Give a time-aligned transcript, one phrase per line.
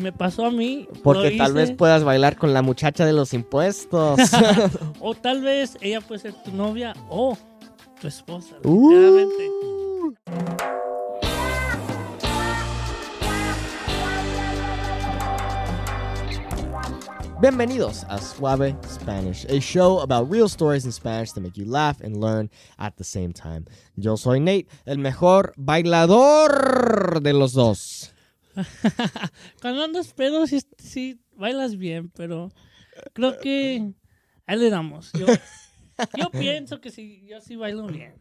[0.00, 0.88] me pasó a mí.
[1.02, 4.18] Porque tal vez puedas bailar con la muchacha de los impuestos.
[5.00, 7.36] O tal vez ella puede ser tu novia o
[8.00, 8.56] tu esposa.
[8.64, 10.14] Uh.
[17.40, 21.98] Bienvenidos a Suave Spanish, a show about real stories in Spanish that make you laugh
[22.02, 23.64] and learn at the same time.
[23.96, 28.12] Yo soy Nate, el mejor bailador de los dos.
[29.62, 32.50] Cuando andas pedo, sí, sí bailas bien, pero
[33.12, 33.92] creo que
[34.46, 35.12] ahí le damos.
[35.12, 35.26] Yo,
[36.16, 38.14] yo pienso que sí, yo sí bailo bien.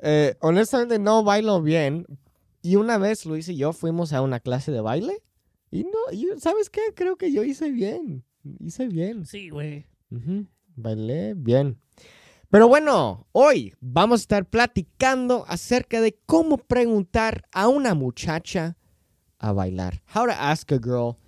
[0.00, 2.06] Eh, honestamente no bailo bien.
[2.62, 5.22] Y una vez Luis y yo fuimos a una clase de baile.
[5.70, 6.80] Y no, yo- ¿sabes qué?
[6.94, 8.24] Creo que yo hice bien.
[8.60, 9.26] Hice bien.
[9.26, 9.86] Sí, güey.
[10.76, 11.78] Bailé bien.
[12.50, 18.76] Pero bueno, hoy vamos a estar platicando acerca de cómo preguntar a una muchacha
[19.50, 19.92] a bailar.
[20.06, 21.18] How to ask a girl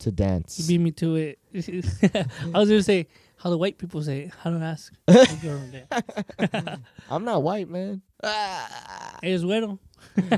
[0.00, 0.66] to You dance.
[0.66, 1.38] beat me to it.
[1.54, 5.12] I was going to say how the white people say how to ask a
[5.42, 6.80] girl that.
[7.10, 8.02] I'm not white, man.
[8.22, 9.18] Ah.
[9.22, 9.42] Es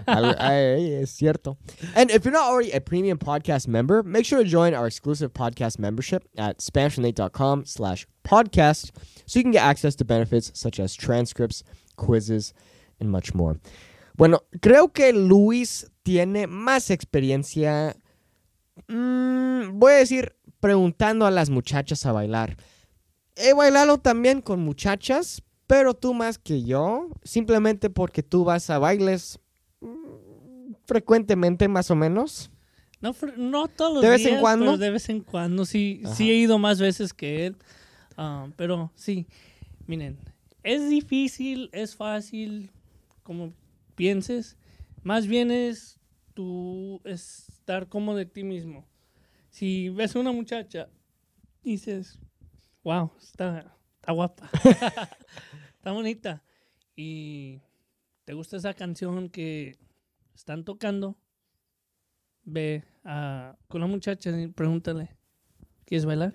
[0.08, 1.56] ay, es cierto.
[1.94, 5.32] And if you're not already a premium podcast member, make sure to join our exclusive
[5.32, 8.91] podcast membership at SpanishWithNate.com slash podcast
[9.27, 11.62] so you can get access to benefits such as transcripts,
[11.97, 12.53] quizzes,
[13.00, 13.58] and much more.
[14.17, 17.97] Bueno, creo que Luis tiene más experiencia,
[18.89, 22.56] mm, voy a decir, preguntando a las muchachas a bailar.
[23.34, 28.78] He bailado también con muchachas, pero tú más que yo, simplemente porque tú vas a
[28.78, 29.39] bailes
[29.81, 32.50] mm, frecuentemente, más o menos.
[33.03, 34.64] No, no todos los ¿De vez en días, cuando?
[34.64, 35.67] pero de vez en cuando.
[35.67, 36.14] Sí, Ajá.
[36.14, 37.56] sí he ido más veces que él.
[38.17, 39.27] Ah, pero sí,
[39.87, 40.17] miren,
[40.62, 42.70] es difícil, es fácil,
[43.22, 43.53] como
[43.97, 44.56] pienses.
[45.02, 45.98] Más bien es
[46.34, 48.86] tú estar cómodo de ti mismo.
[49.50, 50.88] Si ves a una muchacha,
[51.62, 52.19] dices,
[52.84, 54.50] wow, está, está guapa,
[55.76, 56.43] está bonita.
[56.94, 57.60] Y
[58.25, 59.78] te gusta esa canción que
[60.34, 61.16] están tocando,
[62.44, 65.16] ve a, con la muchacha y pregúntale,
[65.84, 66.34] ¿quieres bailar?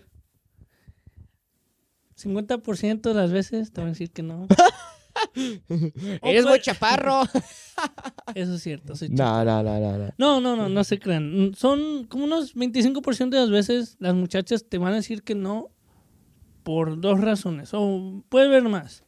[2.18, 4.47] 50% de las veces te van a decir que no.
[6.22, 7.22] Eres muy chaparro.
[8.35, 8.95] Eso es cierto.
[8.95, 10.09] soy no, no, no, no, no.
[10.17, 11.49] No, no, no, no se crean.
[11.49, 15.35] Mm, Son como unos 25% de las veces las muchachas te van a decir que
[15.35, 15.69] no
[16.63, 17.72] por dos razones.
[17.73, 19.03] O puede ver más.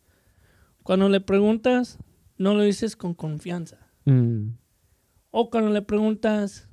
[0.83, 1.99] Cuando le preguntas,
[2.37, 3.77] no lo dices con confianza.
[4.05, 4.49] Mm,
[5.31, 6.67] O cuando le preguntas,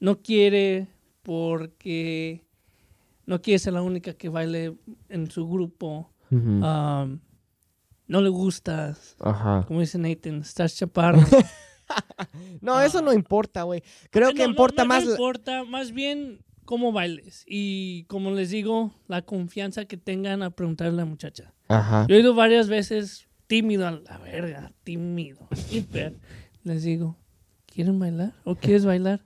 [0.00, 0.88] no quiere
[1.22, 2.44] porque
[3.26, 4.76] no quiere ser la única que baile
[5.08, 6.12] en su grupo.
[6.30, 7.20] Um,
[8.08, 9.16] no le gustas.
[9.20, 9.64] Ajá.
[9.68, 11.20] Como dice Nathan, estás chaparro.
[12.60, 13.82] No, eso no importa, güey.
[14.10, 15.04] Creo que No, no, importa no, más.
[15.06, 17.44] No importa, más bien cómo bailes.
[17.46, 21.54] Y como les digo, la confianza que tengan a preguntarle a la muchacha.
[21.68, 22.06] Ajá.
[22.06, 25.48] Yo he ido varias veces tímido a la verga, tímido.
[25.70, 26.18] hiper.
[26.62, 27.16] Les digo,
[27.64, 28.34] ¿quieren bailar?
[28.44, 29.24] ¿O quieres bailar?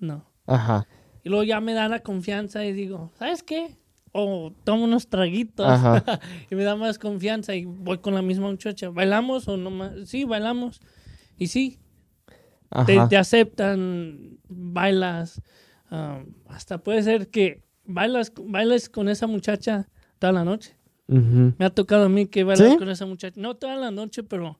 [0.00, 0.24] No.
[0.46, 0.86] Ajá.
[1.24, 3.76] Y luego ya me da la confianza y digo, ¿sabes qué?
[4.12, 5.66] O tomo unos traguitos
[6.50, 8.90] y me da más confianza y voy con la misma muchacha.
[8.90, 9.92] ¿Bailamos o no más?
[10.04, 10.80] Sí, bailamos.
[11.38, 11.78] Y sí,
[12.86, 15.40] te, aceptan, bailas.
[15.90, 20.76] um, hasta puede ser que bailas, bailes con esa muchacha toda la noche.
[21.08, 22.78] Me ha tocado a mí que bailas ¿Sí?
[22.78, 23.38] con esa muchacha.
[23.38, 24.58] No toda la noche, pero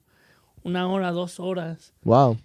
[0.63, 1.93] una hora, dos horas.
[2.03, 2.37] Wow.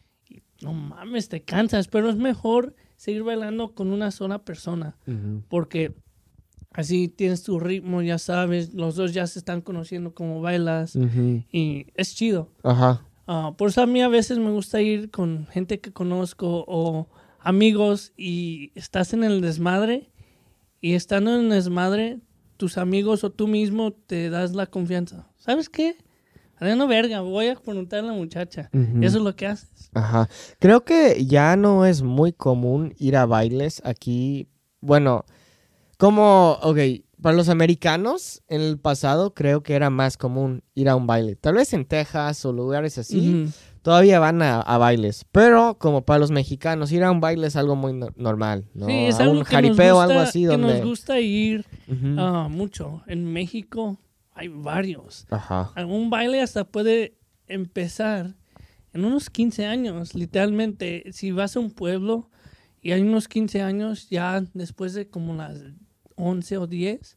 [0.63, 4.97] No mames, te cansas, pero es mejor seguir bailando con una sola persona.
[5.49, 5.95] Porque
[6.71, 10.97] así tienes tu ritmo, ya sabes, los dos ya se están conociendo cómo bailas.
[11.53, 12.51] Y es chido.
[12.63, 13.05] Ajá.
[13.27, 17.09] Ah, por eso a mí a veces me gusta ir con gente que conozco o
[17.41, 20.11] amigos y estás en el desmadre
[20.81, 22.21] y estando en el desmadre,
[22.57, 25.29] tus amigos o tú mismo te das la confianza.
[25.37, 25.97] ¿Sabes qué?
[26.61, 28.71] no verga, voy a preguntarle a la muchacha.
[29.01, 29.91] Eso es lo que haces.
[29.95, 30.29] Ajá.
[30.59, 34.49] Creo que ya no es muy común ir a bailes aquí.
[34.81, 35.25] Bueno,
[35.99, 36.79] como, ok,
[37.21, 41.35] para los americanos en el pasado creo que era más común ir a un baile.
[41.37, 43.49] Tal vez en Texas o lugares así
[43.83, 45.27] todavía van a, a bailes.
[45.33, 48.87] Pero como para los mexicanos ir a un baile es algo muy no- normal, ¿no?
[48.87, 50.75] Sí, es a algo un que jaripeo o gusta- algo así que donde...
[50.79, 51.67] nos gusta ir
[52.17, 53.03] ah, mucho.
[53.09, 53.99] En México
[54.33, 55.27] hay varios.
[55.31, 55.73] Ajá.
[55.85, 57.19] Un baile hasta puede
[57.49, 58.37] empezar
[58.93, 61.05] en unos 15 años, literalmente.
[61.11, 62.31] Si vas a un pueblo
[62.81, 65.59] y hay unos 15 años, ya después de como las
[66.19, 67.17] 11 o 10,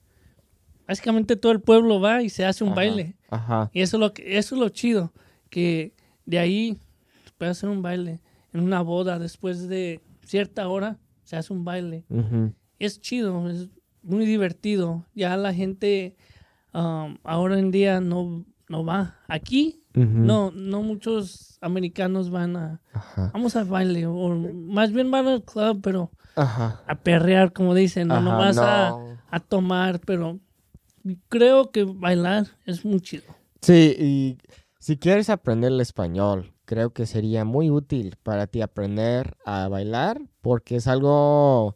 [0.88, 2.76] básicamente todo el pueblo va y se hace un Ajá.
[2.78, 3.16] baile.
[3.30, 3.70] Ajá.
[3.74, 5.14] Y eso es, lo que, eso es lo chido,
[5.50, 5.94] que
[6.26, 6.78] de ahí
[7.38, 8.20] puedes hacer un baile
[8.54, 12.06] en una boda después de cierta hora, se hace un baile.
[12.80, 13.70] Es chido, es
[14.04, 15.06] muy divertido.
[15.14, 16.16] Ya la gente
[16.74, 19.18] um, ahora en día no, no va.
[19.28, 23.32] Aquí, No, no muchos americanos van a, Ajá.
[23.34, 26.82] vamos al baile, o más bien van al club, pero Ajá.
[26.88, 29.18] a perrear, como dicen, no Ajá, nomás a, no.
[29.30, 30.40] a tomar, pero
[31.30, 33.24] creo que bailar es muy chido.
[33.62, 34.38] Sí, y
[34.80, 40.22] si quieres aprender el español, creo que sería muy útil para ti aprender a bailar
[40.42, 41.74] porque es algo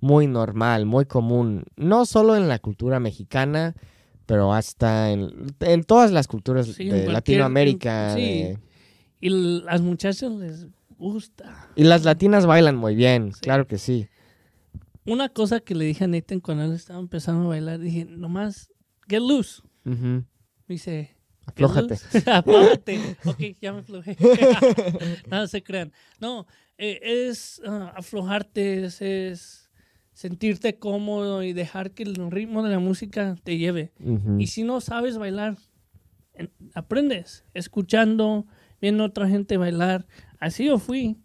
[0.00, 3.74] muy normal, muy común, no solo en la cultura mexicana,
[4.26, 8.14] pero hasta en, en todas las culturas Sí, de Latinoamérica.
[8.14, 8.20] sí.
[8.20, 8.58] de-
[9.20, 10.66] Y las muchachas les
[10.98, 11.68] gusta.
[11.76, 13.40] Y las latinas bailan muy bien, Sí.
[13.40, 14.08] claro que sí.
[15.06, 18.70] Una cosa que le dije a Nathan cuando él estaba empezando a bailar, dije, nomás,
[19.08, 19.60] get loose.
[20.66, 21.14] Dice,
[21.46, 21.88] "Get Aflójate.
[21.94, 22.30] loose".
[22.30, 23.16] Aflójate.
[23.24, 24.16] ok, ya me aflojé.
[25.28, 25.92] Nada se crean.
[26.20, 26.46] No,
[26.78, 29.63] eh, es ah, aflojarte, es, es
[30.14, 33.92] sentirte cómodo y dejar que el ritmo de la música te lleve.
[34.00, 34.38] Ujú.
[34.40, 35.56] Y si no sabes bailar,
[36.34, 38.46] en- aprendes escuchando,
[38.80, 40.06] viendo a otra gente bailar.
[40.40, 41.18] Así yo fui.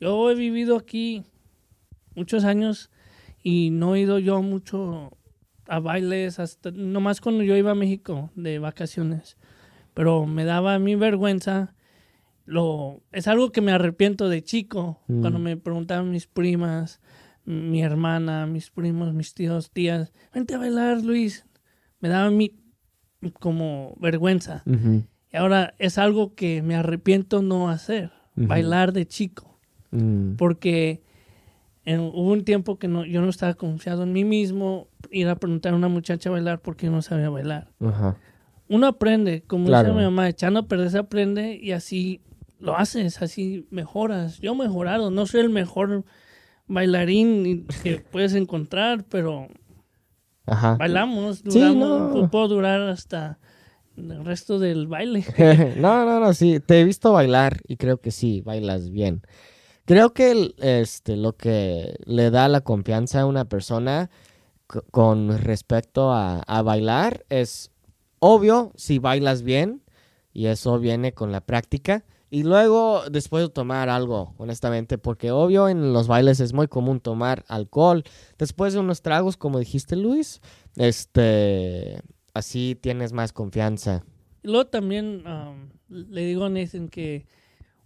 [0.00, 1.24] Yo he vivido aquí
[2.14, 2.90] muchos años
[3.42, 5.16] y no he ido yo mucho
[5.66, 9.36] a bailes, hasta nomás cuando yo iba a México de vacaciones.
[9.94, 11.74] Pero me daba a mí vergüenza.
[12.46, 15.20] Lo, es algo que me arrepiento de chico, Mm.
[15.22, 17.00] cuando me preguntaban mis primas,
[17.44, 21.44] mi hermana, mis primos, mis tíos, tías, vente a bailar, Luis.
[22.00, 22.52] Me daba mí
[23.40, 24.62] como vergüenza.
[24.66, 29.58] Y ahora es algo que me arrepiento no hacer, bailar de chico.
[29.90, 30.34] Mm.
[30.36, 31.02] Porque
[31.84, 35.36] en- hubo un tiempo que no, yo no estaba confiado en mí mismo, ir a
[35.36, 37.68] preguntar a una muchacha a bailar porque yo no sabía bailar.
[38.68, 39.88] Uno aprende, como Claro.
[39.88, 42.20] dice mi mamá, echando a perder se aprende y así
[42.58, 44.38] lo haces, así mejoras.
[44.40, 46.04] Yo he mejorado, no soy el mejor
[46.66, 49.48] bailarín que puedes encontrar, pero
[50.46, 50.76] Ajá.
[50.78, 52.30] bailamos, Sí, duramos, no.
[52.30, 53.38] puedo durar hasta
[53.96, 55.24] el resto del baile.
[55.78, 59.22] no, no, no, sí, te he visto bailar y creo que sí, bailas bien.
[59.86, 64.10] Creo que este, lo que le da la confianza a una persona
[64.66, 67.70] co- con respecto a, a bailar es
[68.20, 69.82] obvio si bailas bien
[70.32, 72.04] y eso viene con la práctica.
[72.34, 76.98] Y luego, después de tomar algo, honestamente, porque obvio en los bailes es muy común
[76.98, 78.02] tomar alcohol.
[78.38, 80.40] Después de unos tragos, como dijiste Luis,
[80.74, 82.02] este,
[82.32, 84.02] así tienes más confianza.
[84.42, 87.24] Y luego también um, le digo a Nathan que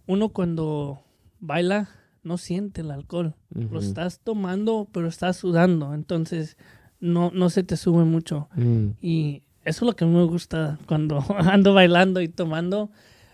[0.07, 1.03] uno cuando
[1.39, 1.91] baila
[2.23, 3.35] no siente el alcohol.
[3.51, 5.93] Lo estás tomando, pero estás sudando.
[5.93, 6.57] Entonces
[6.99, 8.49] no, no se te sube mucho.
[8.55, 8.93] Mm.
[8.99, 12.89] Y eso es lo que me gusta cuando ando bailando y tomando.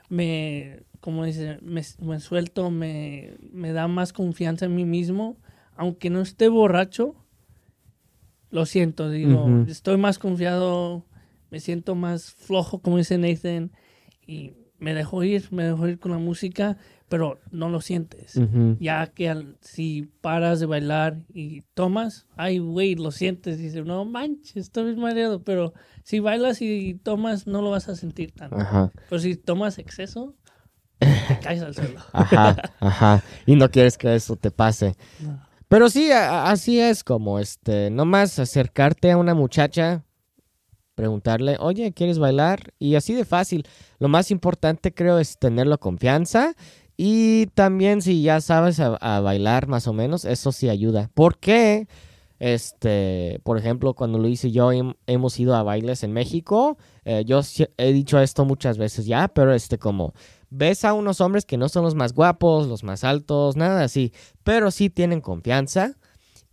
[0.10, 5.38] Me, como dice, me, me suelto, me, me da más confianza en mí mismo.
[5.78, 7.14] Aunque no esté borracho,
[8.50, 9.10] lo siento.
[9.12, 11.06] Digo, estoy más confiado,
[11.52, 13.72] me siento más flojo, como dice Nathan.
[14.26, 16.78] Y me dejo ir, me dejo ir con la música,
[17.08, 18.36] pero no lo sientes.
[18.80, 23.60] Ya que al- si paras de bailar y tomas, ay, güey, lo sientes.
[23.60, 25.44] Dices, no manches, estoy mareado.
[25.44, 25.74] Pero
[26.04, 28.58] si bailas y tomas, no lo vas a sentir tanto.
[28.58, 30.34] Ajá, Pero si tomas exceso,
[31.42, 32.00] caes al suelo.
[32.14, 33.24] ajá, ajá.
[33.46, 34.96] Y no quieres que eso te pase.
[35.20, 35.40] No.
[35.68, 40.04] Pero sí, a- así es como, este, nomás acercarte a una muchacha,
[40.96, 42.72] preguntarle, oye, ¿quieres bailar?
[42.80, 43.68] Y así de fácil.
[44.00, 46.54] Lo más importante creo es tenerlo confianza
[46.96, 51.10] y también si ya sabes a, a bailar más o menos, eso sí ayuda.
[51.14, 51.88] Porque,
[52.40, 57.24] este, por ejemplo, cuando Luis y yo hem- hemos ido a bailes en México, eh,
[57.26, 57.42] yo
[57.78, 60.14] he dicho esto muchas veces ya, pero este como
[60.50, 64.14] ves a unos hombres que no son los más guapos, los más altos, nada así,
[64.44, 65.96] pero sí tienen confianza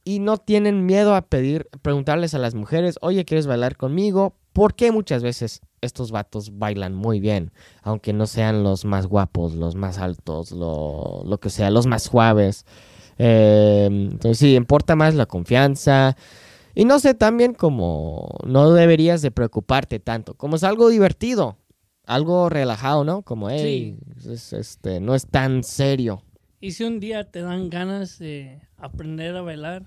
[0.05, 4.37] y no tienen miedo a pedir, preguntarles a las mujeres, oye, ¿quieres bailar conmigo?
[4.53, 9.75] Porque muchas veces estos vatos bailan muy bien, aunque no sean los más guapos, los
[9.75, 12.65] más altos, lo, lo que sea, los más suaves.
[13.19, 16.17] Eh, entonces sí, importa más la confianza.
[16.75, 21.59] Y no sé, también como no deberías de preocuparte tanto, como es algo divertido,
[22.05, 23.23] algo relajado, ¿no?
[23.23, 26.23] Como, hey, es- este, no es tan serio.
[26.61, 29.85] Y si un día te dan ganas de aprender a bailar,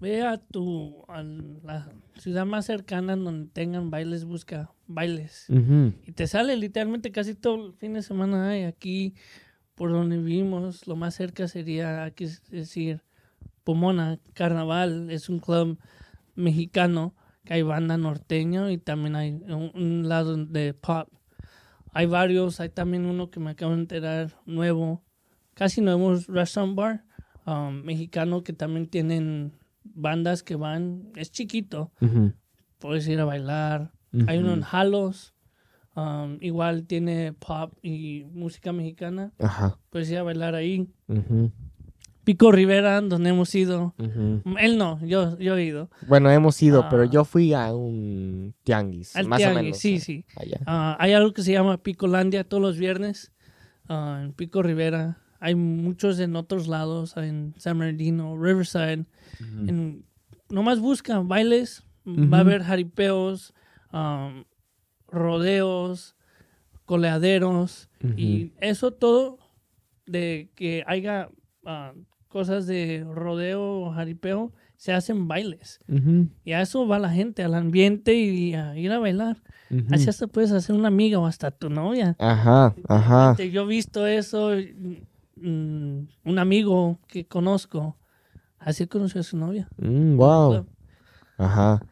[0.00, 5.46] ve a tu a la ciudad más cercana donde tengan bailes, busca bailes.
[6.06, 9.14] Y te sale literalmente casi todo el fin de semana hay aquí
[9.74, 10.86] por donde vivimos.
[10.86, 13.02] Lo más cerca sería, aquí es decir,
[13.64, 15.10] Pomona, Carnaval.
[15.10, 15.78] Es un club
[16.34, 17.14] mexicano
[17.48, 21.08] que hay banda norteño y también hay un, un lado de pop.
[21.94, 25.02] Hay varios, hay también uno que me acabo de enterar nuevo,
[25.54, 27.04] casi nuevo, es Restaurant Bar.
[27.46, 31.90] um, mexicano que también tienen bandas que van, es chiquito,
[32.78, 33.92] puedes ir a bailar.
[34.26, 34.62] Hay uno en.
[34.70, 35.32] Halos,
[35.96, 39.78] um, igual tiene pop y música mexicana, Ajá.
[39.88, 40.86] puedes ir a bailar ahí.
[42.28, 43.94] Pico Rivera, donde hemos ido.
[44.60, 45.88] Él no, yo, yo he ido.
[46.06, 47.06] Bueno, hemos ido, pero Ah.
[47.10, 49.16] yo fui a un tianguis.
[49.16, 49.78] Al más tianguis, o menos.
[49.78, 50.24] sí, eh, sí.
[50.36, 50.60] Allá.
[50.66, 53.32] Ah, hay algo que se llama Picolandia todos los viernes
[53.88, 55.16] ah, en Pico Rivera.
[55.40, 59.06] Hay muchos en otros lados, en San Bernardino, Riverside.
[59.40, 59.68] Ujú.
[59.68, 60.04] En,
[60.50, 63.54] nomás busca bailes, va a haber jaripeos,
[63.90, 64.44] um,
[65.06, 66.14] rodeos,
[66.84, 69.38] coleaderos y eso todo
[70.04, 71.30] de que haya
[72.28, 75.80] cosas de rodeo o jaripeo, se hacen bailes.
[76.44, 79.42] Y a eso va la gente, al ambiente y a ir a bailar.
[79.90, 82.16] Así hasta puedes hacer una amiga o hasta tu novia.
[82.18, 83.36] Ajá, ajá.
[83.42, 84.50] Yo he visto eso,
[85.36, 87.96] mm, un amigo que conozco,
[88.58, 89.68] así conoció a su novia.
[89.78, 90.66] Mm, wow.
[91.38, 91.82] Ajá.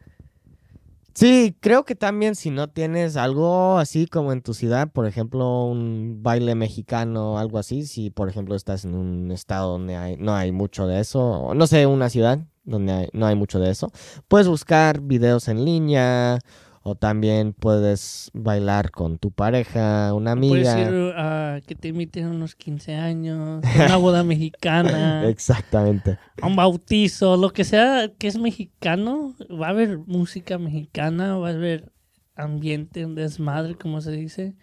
[1.19, 5.63] Sí, creo que también si no tienes algo así como en tu ciudad, por ejemplo,
[5.65, 10.35] un baile mexicano, algo así, si por ejemplo estás en un estado donde hay, no
[10.35, 13.71] hay mucho de eso, o no sé, una ciudad donde hay- no hay mucho de
[13.71, 13.91] eso,
[14.27, 16.37] puedes buscar videos en línea
[16.87, 21.57] o también puedes bailar con tu pareja, una Puedes amiga.
[21.57, 26.17] ir que te inviten a unos 15 años, a una boda mexicana, Exactamente.
[26.41, 31.49] a un bautizo, lo que sea que es mexicano, va a haber música mexicana, va
[31.49, 31.91] a haber
[32.35, 34.55] ambiente, un desmadre, como se dice.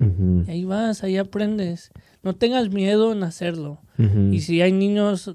[0.46, 1.90] Y ahí vas, ahí aprendes.
[2.22, 3.80] No tengas miedo en hacerlo.
[4.30, 5.34] Y si hay niños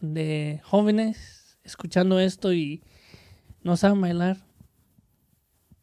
[0.00, 2.82] de jóvenes escuchando esto y
[3.62, 4.38] no saben bailar,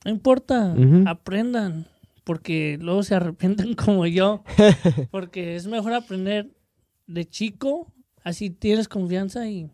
[0.05, 0.75] no importa,
[1.05, 1.87] aprendan,
[2.23, 4.43] porque luego se arrepienten como yo,
[5.11, 6.51] porque es mejor aprender
[7.07, 9.71] de chico, así tienes confianza y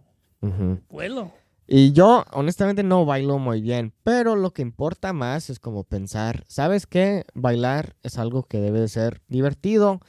[0.89, 1.31] vuelo.
[1.65, 6.43] Y yo honestamente no bailo muy bien, pero lo que importa más es como pensar,
[6.47, 7.25] ¿sabes qué?
[7.33, 10.01] Bailar es algo que debe de ser divertido,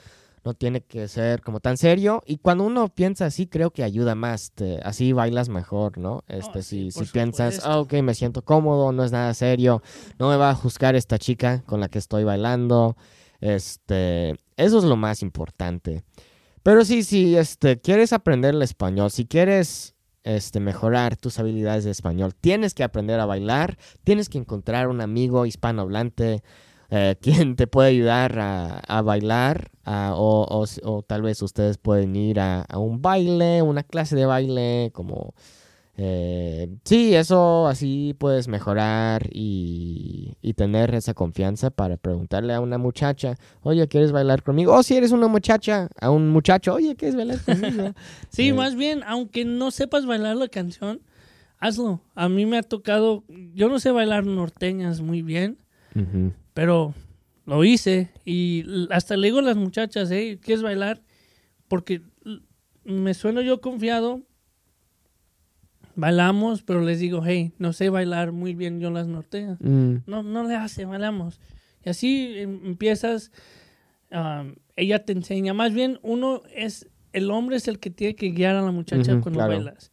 [0.45, 4.15] no tiene que ser como tan serio y cuando uno piensa así creo que ayuda
[4.15, 6.23] más, te- así bailas mejor, ¿no?
[6.29, 7.55] Este, sí, si, si piensas.
[7.67, 9.83] "Ah, ok, me siento cómodo, no es nada serio,
[10.19, 12.97] no me va a juzgar esta chica con la que estoy bailando,
[13.41, 16.03] este, eso es lo más importante.
[16.63, 21.91] Pero sí, si este, quieres aprender el español, si quieres este, mejorar tus habilidades de
[21.91, 26.43] español, tienes que aprender a bailar, tienes que encontrar un amigo hispanohablante
[26.97, 31.43] eh, quien te puede ayudar a, a bailar, a- o, o s- o tal vez
[31.43, 35.35] ustedes pueden ir a, a un baile, una clase de baile, como...
[35.97, 42.79] eh, sí, eso así puedes mejorar y, y tener esa confianza para preguntarle a una
[42.79, 44.75] muchacha, oye, ¿quieres bailar conmigo?
[44.75, 47.93] O si eres una muchacha, a un muchacho, oye, ¿quieres bailar conmigo?
[48.29, 48.53] Sí, Eh.
[48.55, 51.01] más bien, aunque no sepas bailar la canción,
[51.61, 52.01] hazlo.
[52.17, 53.23] A mí me ha tocado,
[53.55, 55.59] yo no sé bailar norteñas muy bien,
[56.55, 56.95] Pero
[57.47, 61.03] lo hice y hasta le digo a las muchachas, hey, ¿quieres bailar?
[61.69, 62.01] Porque
[62.85, 64.23] me sueno yo confiado,
[65.97, 69.59] bailamos, pero les digo, hey, no sé bailar muy bien yo las norteñas.
[69.61, 71.41] Mm, No, no le hace, bailamos.
[71.85, 73.31] Y así em, empiezas,
[74.11, 75.55] am, ella te enseña.
[75.55, 79.13] Más bien, uno es, el hombre es el que tiene que guiar a la muchacha
[79.13, 79.55] Ujú, cuando claro.
[79.55, 79.93] bailas.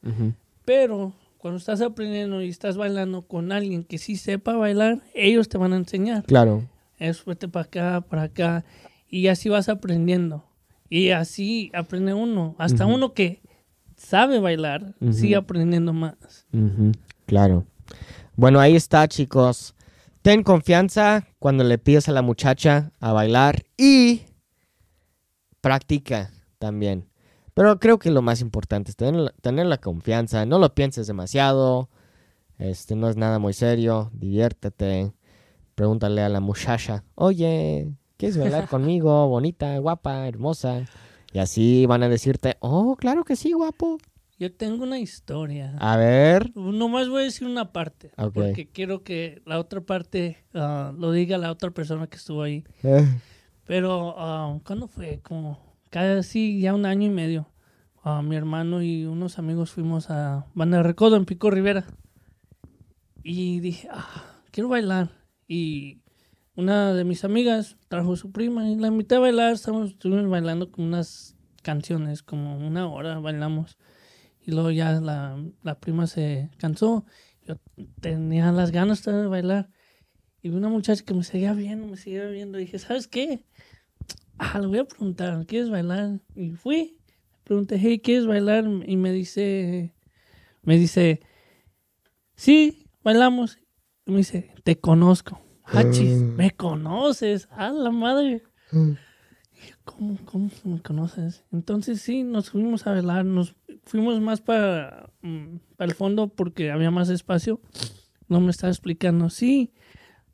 [0.66, 5.58] Pero cuando estás aprendiendo y estás bailando con alguien que sí sepa bailar, ellos te
[5.58, 6.24] van a enseñar.
[6.26, 6.70] Claro.
[7.00, 8.64] Es vete para acá, para acá.
[9.10, 10.46] Y así vas aprendiendo.
[10.88, 12.56] Y así aprende uno.
[12.60, 13.42] Hasta uno que
[13.98, 16.46] sabe bailar, sigue aprendiendo más.
[17.26, 17.66] Claro.
[18.36, 19.74] Bueno, ahí está, chicos.
[20.22, 24.22] Ten confianza cuando le pides a la muchacha a bailar y
[25.60, 26.30] practica
[26.60, 27.11] también.
[27.54, 30.46] Pero creo que lo más importante es tener, la- tener la confianza.
[30.46, 31.90] No lo pienses demasiado.
[32.58, 34.10] Este no es nada muy serio.
[34.14, 35.14] Diviértete.
[35.76, 39.28] Pregúntale a la muchacha, oye, ¿quieres bailar conmigo?
[39.28, 40.86] Bonita, guapa, hermosa.
[41.34, 43.98] Y así van a decirte, oh, claro que sí, guapo.
[44.38, 45.76] Yo tengo una historia.
[45.80, 46.52] A ver.
[46.56, 51.38] Nomás voy a decir una parte, porque quiero que la otra parte ah, lo diga
[51.38, 52.64] la otra persona que estuvo ahí.
[52.84, 53.08] Eh,
[53.66, 55.20] Pero, ah, ¿cuándo fue?
[55.24, 55.58] Como
[55.92, 57.48] casi ya un año y medio.
[58.04, 61.86] Ah, mi hermano y unos amigos fuimos a Banda Recodo en Pico Rivera.
[63.22, 65.12] Y dije, ah, quiero bailar.
[65.48, 66.02] Y
[66.56, 69.54] una de mis amigas trajo a su prima y la invité a bailar.
[69.54, 73.78] Estamos, estuvimos bailando con unas canciones, como una hora bailamos.
[74.40, 77.06] Y luego ya la, la prima se cansó.
[77.44, 77.58] Yo
[78.00, 79.70] tenía las ganas de bailar.
[80.42, 82.58] Y vi una muchacha que me seguía viendo, me seguía viendo.
[82.58, 83.46] Y dije, ¿sabes qué?
[84.44, 86.20] Ah, le voy a preguntar, ¿quieres bailar?
[86.36, 86.98] Y fui,
[87.44, 88.66] pregunté, hey, ¿quieres bailar?
[88.88, 89.94] Y me dice,
[90.64, 91.22] me dice,
[92.36, 93.60] sí, bailamos.
[94.06, 95.40] Y me dice, te conozco.
[95.64, 96.36] Hachis, Mm.
[96.36, 97.48] ¿me conoces?
[97.52, 98.42] A la madre.
[98.72, 98.94] Mm.
[99.86, 101.44] ¿Cómo, cómo me conoces?
[101.52, 106.72] Entonces sí, nos fuimos a bailar, nos fuimos más para, mm, para el fondo porque
[106.72, 107.62] había más espacio.
[108.28, 109.72] No me estaba explicando, sí,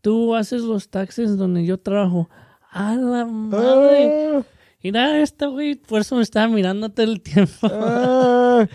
[0.01, 2.29] tú haces los taxis donde yo trabajo.
[2.71, 4.37] A la madre.
[4.37, 4.41] Ah,
[4.83, 7.53] Mira esta, güey, por eso me estaba mirando todo el tiempo.
[7.63, 8.67] ah.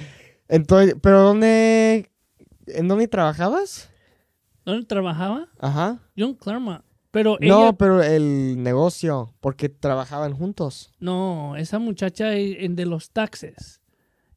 [0.49, 2.11] Entonces, ¿pero dónde,
[2.67, 3.89] en dónde trabajabas?
[4.65, 5.49] ¿Dónde trabajaba?
[5.59, 5.99] Ajá.
[6.15, 6.85] Yo en Claremont.
[7.11, 10.91] Pero No, ella, pero el negocio, porque trabajaban juntos.
[10.99, 13.81] no, esa muchacha e- en de los taxes.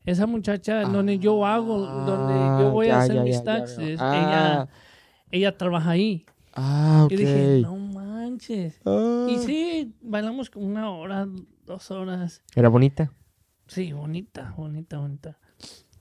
[0.06, 3.44] Esa muchacha en donde yo hago, donde yo voy Ah, a hacer ya, mis ya.
[3.44, 4.68] taxes, Ah, ella,
[5.32, 6.26] ella trabaja ahí.
[6.54, 7.12] Ah, ok.
[7.14, 7.76] Y dije, no
[8.36, 8.80] manches.
[8.86, 9.28] Ah.
[9.30, 11.28] Y sí, bailamos como una hora,
[11.66, 12.42] dos horas.
[12.56, 13.12] ¿Era bonita?
[13.68, 15.40] Sí, bonita, bonita, bonita.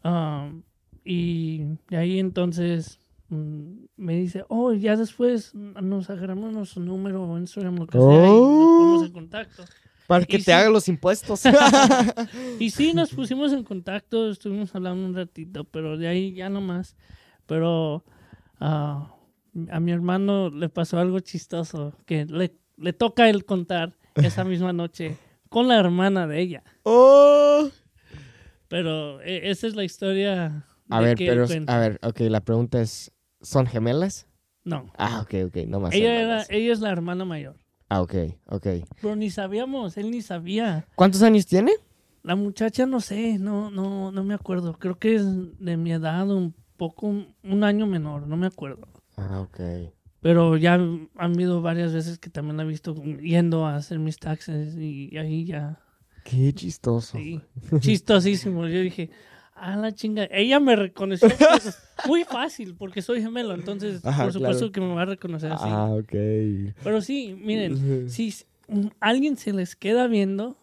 [0.03, 0.63] Um,
[1.05, 7.39] y de ahí entonces mm, me dice, oh, ya después nos agarramos nuestro número o
[7.39, 8.79] Instagram, lo que sea, y nos Oh.
[8.79, 9.65] ponemos en contacto.
[10.07, 10.53] Para que Y te sí.
[10.53, 11.43] haga los impuestos.
[12.61, 16.61] Y sí, nos pusimos en contacto, estuvimos hablando un ratito, pero de ahí ya no
[16.61, 16.97] más.
[17.47, 18.05] Pero
[18.61, 19.15] ah,
[19.71, 24.73] a mi hermano le pasó algo chistoso, que le, le toca el contar esa misma
[24.73, 25.17] noche
[25.49, 26.63] con la hermana de ella.
[26.83, 27.69] oh.
[28.69, 30.67] Pero eh, esa es la historia.
[30.91, 31.77] A de ver, que pero, cuenta.
[31.77, 34.27] a ver, ok, la pregunta es, ¿son gemelas?
[34.65, 35.95] No, Ah, ok, ok, no más.
[35.95, 37.57] ella, era, ella es la hermana mayor.
[37.91, 38.15] Ah, ok,
[38.47, 38.67] ok.
[39.01, 40.87] Pero ni sabíamos, él ni sabía.
[40.97, 41.73] ¿Cuántos años tiene?
[42.23, 44.79] La muchacha no sé, no, no, no me acuerdo.
[44.79, 45.25] Creo que es
[45.59, 47.07] de mi edad, un poco,
[47.43, 48.89] un año menor, no me acuerdo.
[49.17, 49.61] Ah, ok.
[50.21, 54.19] Pero ya han habido varias veces que también la he visto yendo a hacer mis
[54.19, 55.81] taxes y ahí ya,
[56.25, 57.19] Qué chistoso.
[57.19, 57.41] sí,
[57.81, 58.67] chistosísimo.
[58.67, 59.11] Yo dije,
[59.55, 60.25] a la chinga.
[60.31, 61.29] Ella me reconoció
[62.07, 64.73] muy fácil porque soy gemelo, entonces Ajá, por supuesto claro.
[64.73, 65.65] que me va a reconocer así.
[65.69, 66.75] Ah, ok.
[66.83, 68.35] Pero sí, miren, si
[68.69, 70.57] mm, alguien se les queda viendo,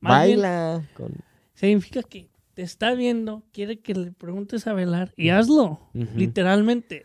[0.00, 0.82] Baila.
[0.94, 1.16] con-
[1.54, 7.02] significa que te está viendo, quiere que le preguntes a bailar y hazlo, literalmente.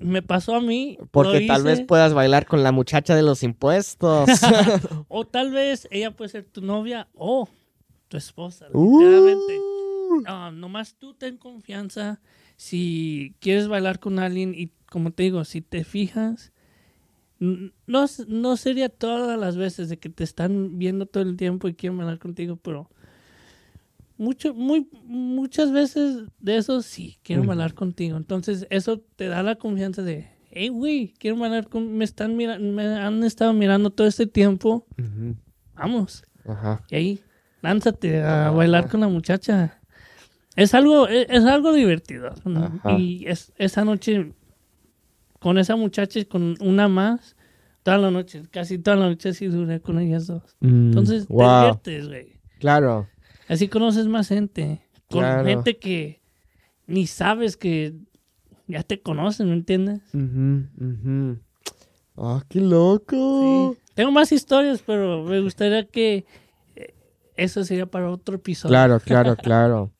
[0.00, 0.98] Me pasó a mí.
[1.10, 4.28] Porque tal vez puedas bailar con la muchacha de los impuestos.
[5.08, 7.48] O tal vez ella puede ser tu novia o
[8.08, 9.00] tu esposa, Uh.
[9.00, 9.58] literalmente.
[10.26, 12.20] Ah, nomás tú ten confianza.
[12.56, 16.52] Si quieres bailar con alguien y como te digo, si te fijas,
[17.38, 21.74] no, no sería todas las veces de que te están viendo todo el tiempo y
[21.74, 22.88] quieren bailar contigo, pero
[24.18, 27.48] mucho, muy, muchas veces de eso sí quieren Ujú.
[27.48, 28.16] bailar contigo.
[28.16, 32.72] Entonces eso te da la confianza de, hey, güey, quiero bailar con, me están mirando,
[32.72, 34.86] me han estado mirando todo este tiempo,
[35.74, 36.24] vamos.
[36.44, 36.82] Ajá.
[36.90, 37.20] Y ahí,
[37.62, 39.80] lánzate a bailar con la muchacha.
[40.54, 42.34] Es algo, es, es algo divertido.
[42.96, 44.32] Y es, esa noche,
[45.38, 47.36] con esa muchacha y con una más,
[47.82, 50.56] toda la noche, casi toda la noche sí duré con ellas dos.
[50.60, 52.40] Mm, Entonces, te diviertes, güey.
[52.58, 53.08] Claro.
[53.48, 54.80] Así conoces más gente.
[55.10, 55.44] Con Claro.
[55.46, 56.20] gente que
[56.86, 57.94] ni sabes que
[58.66, 60.00] ya te conocen, ¿me entiendes?
[60.12, 61.38] Ujú, ujú.
[62.16, 63.74] Ah, qué loco.
[63.76, 63.82] Sí.
[63.94, 66.24] Tengo más historias, pero me gustaría que
[66.74, 66.94] eh,
[67.36, 68.70] eso sería para otro episodio.
[68.70, 69.92] Claro, claro, claro.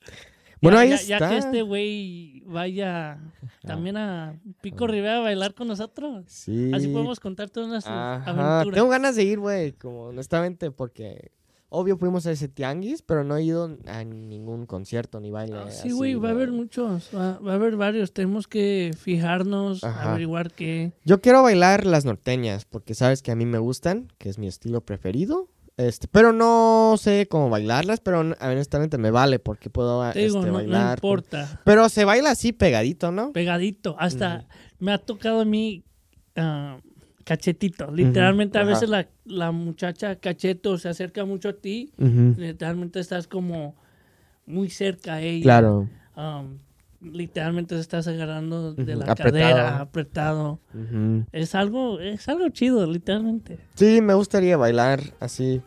[0.60, 1.18] Bueno, ya, ahí ya- está.
[1.18, 3.18] ya que este güey vaya
[3.62, 6.24] también a Pico Rivera a bailar con nosotros.
[6.28, 6.70] Sí.
[6.74, 8.30] Así podemos contar todas nuestras Ajá.
[8.30, 8.74] aventuras.
[8.74, 11.30] Tengo ganas de ir, güey, como honestamente, porque
[11.68, 15.56] obvio fuimos a ese tianguis, pero no he ido a ningún concierto ni baile.
[15.66, 18.12] Ah, sí, güey, va a haber muchos, va, va a haber varios.
[18.12, 20.10] Tenemos que fijarnos, Ajá.
[20.10, 20.92] averiguar qué.
[21.04, 24.46] Yo quiero bailar las norteñas, porque sabes que a mí me gustan, que es mi
[24.46, 25.48] estilo preferido.
[25.78, 30.38] Este, pero no sé cómo bailarlas, pero hon- honestamente me vale porque puedo Te digo,
[30.38, 31.00] este, no, no bailar.
[31.02, 31.60] con- importa.
[31.66, 33.32] Pero se baila así pegadito, ¿no?
[33.32, 33.94] Pegadito.
[33.98, 34.46] Hasta
[34.78, 35.84] me ha tocado a mí
[36.36, 36.78] ah,
[37.26, 37.90] cachetito.
[37.90, 41.92] Literalmente, a veces la, la muchacha cacheto se acerca mucho a ti.
[41.98, 43.74] Literalmente estás como
[44.46, 45.42] muy cerca a ella.
[45.42, 45.88] Claro.
[46.16, 46.58] um,
[47.02, 49.32] literalmente te estás agarrando de la apretado.
[49.32, 50.60] cadera, apretado.
[51.32, 53.58] Es algo, es algo chido, literalmente.
[53.74, 55.60] Sí, me gustaría bailar así.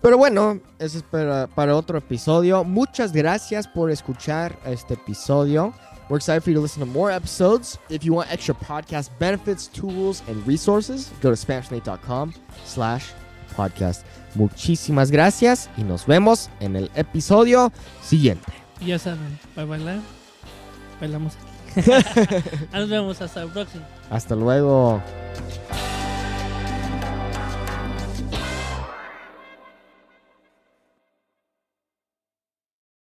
[0.00, 2.64] Pero bueno, eso es para, para otro episodio.
[2.64, 5.74] Muchas gracias por escuchar este episodio.
[6.08, 7.78] We're excited for you to listen to more episodes.
[7.88, 13.12] If you want extra podcast benefits, tools, and resources, go to SpanishNate.com slash
[13.56, 14.04] podcast.
[14.34, 18.52] Muchísimas gracias y nos vemos en el episodio siguiente.
[18.80, 20.00] Ya saben, para bailar,
[21.00, 21.54] bailamos aquí.
[22.72, 23.84] Nos vemos hasta el próximo.
[24.10, 25.00] Hasta luego.